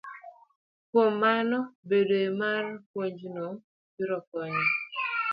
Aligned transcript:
Kuom 0.89 1.13
mano, 1.23 1.59
bedoe 1.87 2.29
mar 2.39 2.63
puonjno 2.89 3.45
biro 3.95 4.17
konyo 4.29 4.63